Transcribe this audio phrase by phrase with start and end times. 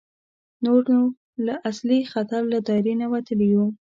[0.65, 1.01] نور نو
[1.45, 3.67] له اصلي خطر له دایرې نه وتلي وو.